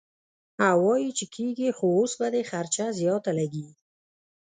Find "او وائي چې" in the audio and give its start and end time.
0.67-1.25